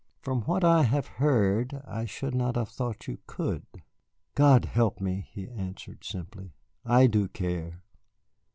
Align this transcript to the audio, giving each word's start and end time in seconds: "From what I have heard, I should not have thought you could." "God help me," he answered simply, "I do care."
"From 0.23 0.41
what 0.45 0.63
I 0.63 0.81
have 0.81 1.05
heard, 1.05 1.79
I 1.85 2.05
should 2.05 2.33
not 2.33 2.55
have 2.55 2.69
thought 2.69 3.05
you 3.07 3.19
could." 3.27 3.67
"God 4.33 4.65
help 4.65 4.99
me," 4.99 5.27
he 5.31 5.47
answered 5.47 6.03
simply, 6.03 6.55
"I 6.83 7.05
do 7.05 7.27
care." 7.27 7.83